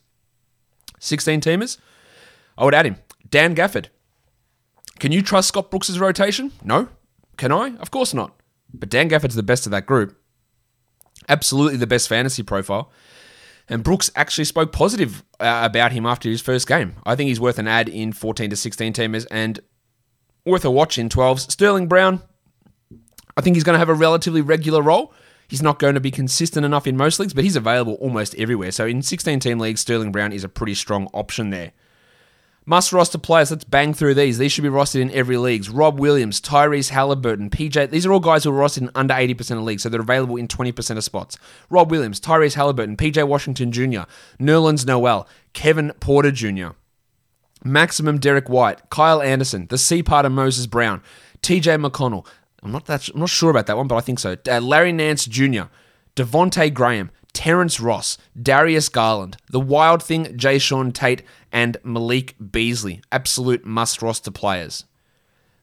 16 0.97 1.39
teamers, 1.39 1.77
I 2.57 2.65
would 2.65 2.73
add 2.73 2.87
him. 2.87 2.95
Dan 3.29 3.55
Gafford. 3.55 3.89
Can 4.97 5.11
you 5.11 5.21
trust 5.21 5.49
Scott 5.49 5.69
Brooks' 5.69 5.95
rotation? 5.99 6.51
No. 6.63 6.87
Can 7.37 7.51
I? 7.51 7.75
Of 7.75 7.91
course 7.91 8.11
not. 8.11 8.35
But 8.73 8.89
Dan 8.89 9.11
Gafford's 9.11 9.35
the 9.35 9.43
best 9.43 9.67
of 9.67 9.71
that 9.71 9.85
group. 9.85 10.19
Absolutely 11.29 11.77
the 11.77 11.85
best 11.85 12.09
fantasy 12.09 12.41
profile. 12.41 12.91
And 13.69 13.83
Brooks 13.83 14.09
actually 14.15 14.45
spoke 14.45 14.71
positive 14.71 15.23
uh, 15.39 15.61
about 15.63 15.91
him 15.91 16.07
after 16.07 16.27
his 16.27 16.41
first 16.41 16.67
game. 16.67 16.95
I 17.05 17.15
think 17.15 17.27
he's 17.27 17.39
worth 17.39 17.59
an 17.59 17.67
ad 17.67 17.87
in 17.87 18.13
14 18.13 18.49
to 18.49 18.55
16 18.55 18.93
teamers. 18.93 19.27
And 19.29 19.59
worth 20.45 20.65
a 20.65 20.71
watch 20.71 20.97
in 20.97 21.09
12s. 21.09 21.51
Sterling 21.51 21.87
Brown, 21.87 22.21
I 23.37 23.41
think 23.41 23.55
he's 23.55 23.63
going 23.63 23.75
to 23.75 23.79
have 23.79 23.89
a 23.89 23.93
relatively 23.93 24.41
regular 24.41 24.81
role. 24.81 25.13
He's 25.47 25.61
not 25.61 25.79
going 25.79 25.95
to 25.95 25.99
be 25.99 26.11
consistent 26.11 26.65
enough 26.65 26.87
in 26.87 26.97
most 26.97 27.19
leagues, 27.19 27.33
but 27.33 27.43
he's 27.43 27.55
available 27.55 27.93
almost 27.95 28.35
everywhere. 28.35 28.71
So 28.71 28.85
in 28.85 29.01
16 29.01 29.39
team 29.39 29.59
leagues, 29.59 29.81
Sterling 29.81 30.11
Brown 30.11 30.31
is 30.31 30.43
a 30.43 30.49
pretty 30.49 30.73
strong 30.73 31.07
option 31.13 31.49
there. 31.49 31.73
Must 32.65 32.93
roster 32.93 33.17
players, 33.17 33.51
let's 33.51 33.65
bang 33.65 33.93
through 33.93 34.13
these. 34.13 34.37
These 34.37 34.53
should 34.53 34.63
be 34.63 34.69
rostered 34.69 35.01
in 35.01 35.11
every 35.11 35.35
league. 35.35 35.69
Rob 35.69 35.99
Williams, 35.99 36.39
Tyrese 36.39 36.89
Halliburton, 36.89 37.49
PJ. 37.49 37.89
These 37.89 38.05
are 38.05 38.13
all 38.13 38.21
guys 38.21 38.45
who 38.45 38.51
are 38.51 38.63
rostered 38.63 38.83
in 38.83 38.89
under 38.95 39.13
80% 39.13 39.57
of 39.57 39.63
leagues, 39.63 39.83
so 39.83 39.89
they're 39.89 39.99
available 39.99 40.37
in 40.37 40.47
20% 40.47 40.95
of 40.95 41.03
spots. 41.03 41.37
Rob 41.69 41.91
Williams, 41.91 42.21
Tyrese 42.21 42.55
Halliburton, 42.55 42.95
PJ 42.95 43.27
Washington 43.27 43.73
Jr., 43.73 44.03
Nerlens 44.39 44.85
Noel, 44.87 45.27
Kevin 45.51 45.91
Porter 45.99 46.31
Jr. 46.31 46.69
Maximum 47.63 48.19
Derrick 48.19 48.49
White, 48.49 48.89
Kyle 48.89 49.21
Anderson, 49.21 49.67
the 49.69 49.77
C 49.77 50.03
part 50.03 50.25
of 50.25 50.31
Moses 50.31 50.65
Brown, 50.67 51.01
TJ 51.41 51.85
McConnell. 51.85 52.25
I'm 52.61 52.71
not 52.71 52.85
that 52.85 53.09
I'm 53.09 53.19
not 53.19 53.29
sure 53.29 53.49
about 53.49 53.67
that 53.67 53.77
one, 53.77 53.87
but 53.87 53.95
I 53.95 54.01
think 54.01 54.19
so. 54.19 54.37
Uh, 54.47 54.59
Larry 54.59 54.91
Nance 54.91 55.25
Jr., 55.25 55.63
Devonte 56.15 56.73
Graham, 56.73 57.11
Terrence 57.33 57.79
Ross, 57.79 58.17
Darius 58.39 58.89
Garland, 58.89 59.37
the 59.49 59.59
Wild 59.59 60.01
Thing, 60.01 60.25
Jae'Sean 60.25 60.93
Tate, 60.93 61.23
and 61.51 61.77
Malik 61.83 62.35
Beasley. 62.51 63.01
Absolute 63.11 63.65
must 63.65 64.01
roster 64.01 64.31
players. 64.31 64.85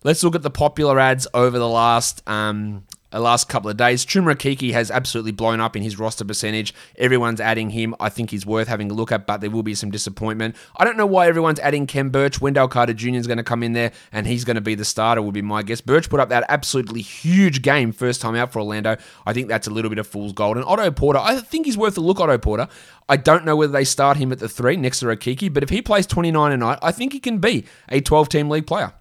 Let's 0.02 0.24
look 0.24 0.34
at 0.34 0.42
the 0.42 0.50
popular 0.50 0.98
ads 0.98 1.26
over 1.32 1.58
the 1.58 1.68
last 1.68 2.28
um, 2.28 2.84
the 3.10 3.20
last 3.20 3.48
couple 3.48 3.70
of 3.70 3.76
days. 3.76 4.04
Chuma 4.06 4.34
Okeke 4.34 4.72
has 4.72 4.90
absolutely 4.90 5.32
blown 5.32 5.60
up 5.60 5.76
in 5.76 5.82
his 5.82 5.98
roster 5.98 6.24
percentage. 6.24 6.74
Everyone's 6.96 7.40
adding 7.40 7.70
him. 7.70 7.94
I 8.00 8.08
think 8.08 8.30
he's 8.30 8.46
worth 8.46 8.68
having 8.68 8.90
a 8.90 8.94
look 8.94 9.12
at, 9.12 9.26
but 9.26 9.40
there 9.40 9.50
will 9.50 9.62
be 9.62 9.74
some 9.74 9.90
disappointment. 9.90 10.56
I 10.76 10.84
don't 10.84 10.96
know 10.96 11.06
why 11.06 11.26
everyone's 11.26 11.60
adding 11.60 11.86
Khem 11.86 12.10
Birch. 12.10 12.40
Wendell 12.40 12.68
Carter 12.68 12.94
Jr. 12.94 13.16
is 13.16 13.26
going 13.26 13.38
to 13.38 13.44
come 13.44 13.62
in 13.62 13.72
there, 13.72 13.92
and 14.12 14.26
he's 14.26 14.44
going 14.44 14.56
to 14.56 14.60
be 14.60 14.74
the 14.74 14.84
starter, 14.84 15.22
would 15.22 15.34
be 15.34 15.42
my 15.42 15.62
guess. 15.62 15.80
Birch 15.80 16.08
put 16.08 16.20
up 16.20 16.28
that 16.28 16.44
absolutely 16.48 17.02
huge 17.02 17.62
game 17.62 17.92
first 17.92 18.20
time 18.20 18.34
out 18.36 18.52
for 18.52 18.60
Orlando. 18.60 18.96
I 19.26 19.32
think 19.32 19.48
that's 19.48 19.66
a 19.66 19.70
little 19.70 19.88
bit 19.88 19.98
of 19.98 20.06
fool's 20.06 20.32
gold. 20.32 20.56
And 20.56 20.64
Otto 20.66 20.90
Porter, 20.90 21.20
I 21.20 21.40
think 21.40 21.66
he's 21.66 21.76
worth 21.78 21.98
a 21.98 22.00
look, 22.00 22.20
Otto 22.20 22.38
Porter. 22.38 22.68
I 23.08 23.16
don't 23.16 23.44
know 23.44 23.56
whether 23.56 23.72
they 23.72 23.84
start 23.84 24.18
him 24.18 24.30
at 24.30 24.38
the 24.38 24.48
three 24.48 24.76
next 24.76 25.00
to 25.00 25.06
Okeke, 25.06 25.52
but 25.52 25.64
if 25.64 25.68
he 25.68 25.82
plays 25.82 26.06
29 26.06 26.52
a 26.52 26.56
night, 26.56 26.78
I 26.80 26.92
think 26.92 27.12
he 27.12 27.18
can 27.18 27.38
be 27.38 27.64
a 27.88 28.00
12 28.00 28.28
team 28.28 28.48
league 28.48 28.68
player. 28.68 28.92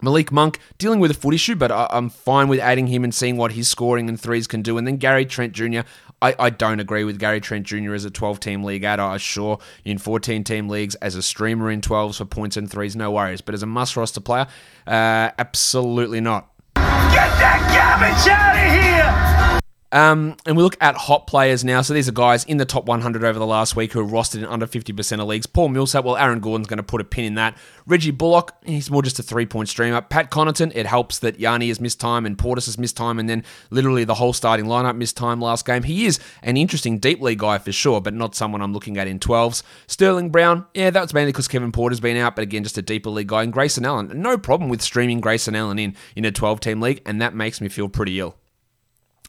Malik 0.00 0.30
Monk 0.30 0.58
dealing 0.78 1.00
with 1.00 1.10
a 1.10 1.14
foot 1.14 1.34
issue, 1.34 1.54
but 1.54 1.72
I, 1.72 1.88
am 1.90 2.08
fine 2.10 2.48
with 2.48 2.60
adding 2.60 2.86
him 2.86 3.04
and 3.04 3.14
seeing 3.14 3.36
what 3.36 3.52
his 3.52 3.68
scoring 3.68 4.08
and 4.08 4.20
threes 4.20 4.46
can 4.46 4.62
do. 4.62 4.78
And 4.78 4.86
then 4.86 4.96
Gary 4.96 5.24
Trent 5.24 5.52
Jr. 5.52 5.80
I, 6.22 6.34
I 6.38 6.50
don't 6.50 6.80
agree 6.80 7.04
with 7.04 7.18
Gary 7.18 7.40
Trent 7.40 7.66
Jr. 7.66 7.94
as 7.94 8.04
a 8.04 8.10
12 8.10 8.40
team 8.40 8.64
league 8.64 8.84
ad. 8.84 9.00
I 9.00 9.16
sure 9.16 9.58
in 9.84 9.98
14 9.98 10.44
team 10.44 10.68
leagues 10.68 10.94
as 10.96 11.14
a 11.14 11.22
streamer 11.22 11.70
in 11.70 11.80
12s 11.80 12.18
for 12.18 12.24
points 12.24 12.56
and 12.56 12.70
threes, 12.70 12.96
no 12.96 13.10
worries. 13.10 13.40
But 13.40 13.54
as 13.54 13.62
a 13.62 13.66
must 13.66 13.96
roster 13.96 14.20
player, 14.20 14.46
uh, 14.86 15.30
absolutely 15.38 16.20
not. 16.20 16.50
Get 16.74 17.30
that 17.38 17.60
garbage 17.72 18.28
out 18.28 18.56
of 18.56 19.52
here! 19.54 19.60
Um, 19.92 20.36
and 20.44 20.56
we 20.56 20.62
look 20.62 20.76
at 20.80 20.96
hot 20.96 21.26
players 21.26 21.64
now. 21.64 21.80
So 21.80 21.94
these 21.94 22.08
are 22.08 22.12
guys 22.12 22.44
in 22.44 22.56
the 22.56 22.64
top 22.64 22.86
100 22.86 23.22
over 23.24 23.38
the 23.38 23.46
last 23.46 23.76
week 23.76 23.92
who 23.92 24.00
are 24.00 24.04
rostered 24.04 24.38
in 24.38 24.44
under 24.44 24.66
50% 24.66 25.20
of 25.20 25.28
leagues. 25.28 25.46
Paul 25.46 25.68
Millsap, 25.68 26.04
well, 26.04 26.16
Aaron 26.16 26.40
Gordon's 26.40 26.66
going 26.66 26.78
to 26.78 26.82
put 26.82 27.00
a 27.00 27.04
pin 27.04 27.24
in 27.24 27.34
that. 27.36 27.56
Reggie 27.86 28.10
Bullock, 28.10 28.52
he's 28.64 28.90
more 28.90 29.02
just 29.02 29.18
a 29.20 29.22
three 29.22 29.46
point 29.46 29.68
streamer. 29.68 30.00
Pat 30.02 30.30
Connaughton, 30.30 30.72
it 30.74 30.86
helps 30.86 31.20
that 31.20 31.38
Yanni 31.38 31.68
has 31.68 31.80
missed 31.80 32.00
time 32.00 32.26
and 32.26 32.36
Portis 32.36 32.66
has 32.66 32.78
missed 32.78 32.96
time, 32.96 33.18
and 33.20 33.28
then 33.28 33.44
literally 33.70 34.02
the 34.04 34.14
whole 34.14 34.32
starting 34.32 34.66
lineup 34.66 34.96
missed 34.96 35.16
time 35.16 35.40
last 35.40 35.64
game. 35.64 35.84
He 35.84 36.04
is 36.04 36.18
an 36.42 36.56
interesting 36.56 36.98
deep 36.98 37.20
league 37.20 37.38
guy 37.38 37.58
for 37.58 37.70
sure, 37.70 38.00
but 38.00 38.12
not 38.12 38.34
someone 38.34 38.62
I'm 38.62 38.72
looking 38.72 38.98
at 38.98 39.06
in 39.06 39.20
12s. 39.20 39.62
Sterling 39.86 40.30
Brown, 40.30 40.66
yeah, 40.74 40.90
that's 40.90 41.14
mainly 41.14 41.30
because 41.30 41.46
Kevin 41.46 41.70
Porter's 41.70 42.00
been 42.00 42.16
out, 42.16 42.34
but 42.34 42.42
again, 42.42 42.64
just 42.64 42.76
a 42.76 42.82
deeper 42.82 43.10
league 43.10 43.28
guy. 43.28 43.44
And 43.44 43.52
Grayson 43.52 43.84
Allen, 43.84 44.10
no 44.20 44.36
problem 44.36 44.68
with 44.68 44.82
streaming 44.82 45.20
Grayson 45.20 45.54
Allen 45.54 45.78
in 45.78 45.94
in 46.16 46.24
a 46.24 46.32
12 46.32 46.58
team 46.58 46.80
league, 46.80 47.02
and 47.06 47.22
that 47.22 47.34
makes 47.34 47.60
me 47.60 47.68
feel 47.68 47.88
pretty 47.88 48.18
ill. 48.18 48.36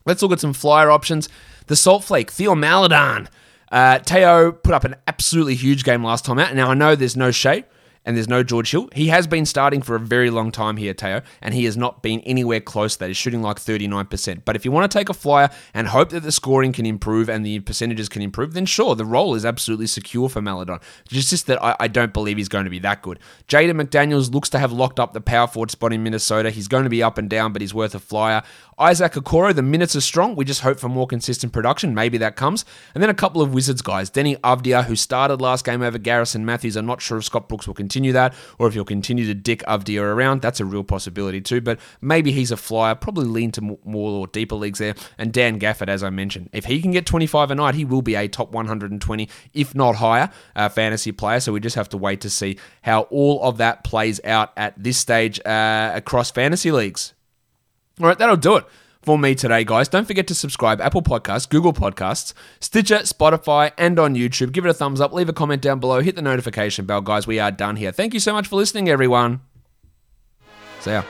Let's 0.07 0.21
look 0.23 0.31
at 0.31 0.39
some 0.39 0.53
flyer 0.53 0.89
options. 0.89 1.29
The 1.67 1.75
Salt 1.75 2.03
Flake, 2.05 2.31
Theo 2.31 2.55
Maledon. 2.55 3.27
Uh, 3.71 3.99
Theo 3.99 4.53
put 4.53 4.73
up 4.73 4.85
an 4.85 4.95
absolutely 5.05 5.55
huge 5.55 5.83
game 5.83 6.03
last 6.03 6.23
time 6.25 6.39
out. 6.39 6.55
Now, 6.55 6.71
I 6.71 6.73
know 6.73 6.95
there's 6.95 7.17
no 7.17 7.29
Shai, 7.29 7.65
and 8.07 8.15
there's 8.15 8.29
no 8.29 8.41
George 8.41 8.71
Hill. 8.71 8.87
He 8.93 9.09
has 9.09 9.27
been 9.27 9.45
starting 9.45 9.81
for 9.81 9.93
a 9.93 9.99
very 9.99 10.29
long 10.29 10.49
time 10.49 10.77
here, 10.77 10.93
Theo, 10.93 11.21
and 11.41 11.53
he 11.53 11.65
has 11.65 11.75
not 11.75 12.01
been 12.01 12.21
anywhere 12.21 12.61
close 12.61 12.93
to 12.93 12.99
that. 12.99 13.07
He's 13.09 13.17
shooting 13.17 13.41
like 13.41 13.57
39%. 13.57 14.43
But 14.45 14.55
if 14.55 14.63
you 14.63 14.71
want 14.71 14.89
to 14.89 14.97
take 14.97 15.09
a 15.09 15.13
flyer 15.13 15.49
and 15.73 15.89
hope 15.89 16.11
that 16.11 16.23
the 16.23 16.31
scoring 16.31 16.71
can 16.71 16.85
improve 16.85 17.29
and 17.29 17.45
the 17.45 17.59
percentages 17.59 18.07
can 18.07 18.21
improve, 18.21 18.53
then 18.53 18.65
sure, 18.65 18.95
the 18.95 19.03
role 19.03 19.35
is 19.35 19.45
absolutely 19.45 19.87
secure 19.87 20.29
for 20.29 20.41
Maledon. 20.41 20.79
It's 21.11 21.29
just 21.29 21.47
that 21.47 21.61
I, 21.61 21.75
I 21.81 21.87
don't 21.89 22.13
believe 22.13 22.37
he's 22.37 22.47
going 22.47 22.63
to 22.63 22.71
be 22.71 22.79
that 22.79 23.01
good. 23.01 23.19
Jaden 23.49 23.79
McDaniels 23.79 24.33
looks 24.33 24.49
to 24.51 24.59
have 24.59 24.71
locked 24.71 25.01
up 25.01 25.11
the 25.11 25.19
power 25.19 25.47
forward 25.47 25.69
spot 25.69 25.91
in 25.91 26.01
Minnesota. 26.01 26.49
He's 26.49 26.69
going 26.69 26.85
to 26.85 26.89
be 26.89 27.03
up 27.03 27.17
and 27.17 27.29
down, 27.29 27.51
but 27.51 27.61
he's 27.61 27.73
worth 27.73 27.93
a 27.93 27.99
flyer. 27.99 28.41
Isaac 28.79 29.13
Okoro, 29.13 29.53
the 29.53 29.63
minutes 29.63 29.95
are 29.95 30.01
strong. 30.01 30.35
We 30.35 30.45
just 30.45 30.61
hope 30.61 30.79
for 30.79 30.87
more 30.87 31.07
consistent 31.07 31.51
production. 31.51 31.93
Maybe 31.93 32.17
that 32.19 32.37
comes. 32.37 32.63
And 32.93 33.03
then 33.03 33.09
a 33.09 33.15
couple 33.15 33.41
of 33.41 33.53
Wizards 33.53 33.81
guys. 33.81 34.09
Deni 34.09 34.39
Avdija, 34.41 34.85
who 34.85 34.95
started 34.95 35.41
last 35.41 35.65
game 35.65 35.81
over 35.81 35.97
Garrison 35.97 36.45
Matthews. 36.45 36.77
I'm 36.77 36.85
not 36.85 37.01
sure 37.01 37.17
if 37.17 37.25
Scott 37.25 37.49
Brooks 37.49 37.67
will 37.67 37.73
continue 37.73 37.96
that 38.13 38.33
or 38.57 38.67
if 38.67 38.73
he'll 38.73 38.85
continue 38.85 39.25
to 39.25 39.33
dick 39.33 39.63
Avdija 39.67 40.01
around. 40.01 40.41
That's 40.41 40.59
a 40.59 40.65
real 40.65 40.83
possibility 40.83 41.41
too. 41.41 41.61
But 41.61 41.79
maybe 42.01 42.31
he's 42.31 42.51
a 42.51 42.57
flyer. 42.57 42.95
Probably 42.95 43.25
lean 43.25 43.51
to 43.53 43.77
more 43.83 44.11
or 44.11 44.27
deeper 44.27 44.55
leagues 44.55 44.79
there. 44.79 44.95
And 45.17 45.31
Dan 45.33 45.59
Gafford, 45.59 45.89
as 45.89 46.03
I 46.03 46.09
mentioned. 46.09 46.49
If 46.53 46.65
he 46.65 46.81
can 46.81 46.91
get 46.91 47.05
25 47.05 47.51
a 47.51 47.55
night, 47.55 47.75
he 47.75 47.85
will 47.85 48.01
be 48.01 48.15
a 48.15 48.27
top 48.27 48.51
120, 48.51 49.29
if 49.53 49.75
not 49.75 49.95
higher, 49.95 50.29
uh, 50.55 50.69
fantasy 50.69 51.11
player. 51.11 51.39
So 51.39 51.51
we 51.51 51.59
just 51.59 51.75
have 51.75 51.89
to 51.89 51.97
wait 51.97 52.21
to 52.21 52.29
see 52.29 52.57
how 52.83 53.01
all 53.03 53.41
of 53.43 53.57
that 53.57 53.83
plays 53.83 54.19
out 54.23 54.51
at 54.57 54.81
this 54.81 54.97
stage 54.97 55.39
uh, 55.45 55.91
across 55.93 56.31
fantasy 56.31 56.71
leagues. 56.71 57.13
All 57.99 58.07
right, 58.07 58.17
that'll 58.17 58.37
do 58.37 58.57
it 58.57 58.65
for 59.07 59.17
me 59.17 59.33
today, 59.33 59.63
guys. 59.63 59.87
Don't 59.87 60.05
forget 60.05 60.27
to 60.27 60.35
subscribe 60.35 60.81
Apple 60.81 61.01
Podcasts, 61.01 61.47
Google 61.47 61.71
Podcasts, 61.71 62.33
Stitcher, 62.59 62.97
Spotify, 62.97 63.71
and 63.77 63.97
on 63.97 64.15
YouTube. 64.15 64.51
Give 64.51 64.65
it 64.65 64.69
a 64.69 64.73
thumbs 64.73 64.99
up, 64.99 65.13
leave 65.13 65.29
a 65.29 65.33
comment 65.33 65.61
down 65.61 65.79
below, 65.79 66.01
hit 66.01 66.17
the 66.17 66.21
notification 66.21 66.85
bell, 66.85 66.99
guys. 66.99 67.25
We 67.25 67.39
are 67.39 67.49
done 67.49 67.77
here. 67.77 67.93
Thank 67.93 68.13
you 68.13 68.19
so 68.19 68.33
much 68.33 68.47
for 68.47 68.57
listening, 68.57 68.89
everyone. 68.89 69.39
See 70.81 70.91
ya. 70.91 71.03